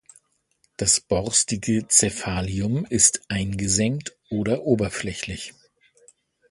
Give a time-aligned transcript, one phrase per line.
[0.77, 5.53] Das borstige Cephalium ist eingesenkt oder oberflächlich.